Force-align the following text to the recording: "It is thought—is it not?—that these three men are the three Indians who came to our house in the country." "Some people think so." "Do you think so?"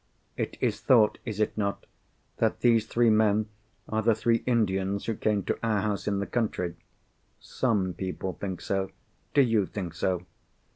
"It 0.35 0.57
is 0.59 0.79
thought—is 0.81 1.39
it 1.39 1.55
not?—that 1.55 2.61
these 2.61 2.87
three 2.87 3.11
men 3.11 3.49
are 3.87 4.01
the 4.01 4.15
three 4.15 4.41
Indians 4.47 5.05
who 5.05 5.13
came 5.13 5.43
to 5.43 5.59
our 5.61 5.81
house 5.81 6.07
in 6.07 6.17
the 6.17 6.25
country." 6.25 6.75
"Some 7.39 7.93
people 7.93 8.33
think 8.33 8.61
so." 8.61 8.89
"Do 9.35 9.43
you 9.43 9.67
think 9.67 9.93
so?" 9.93 10.25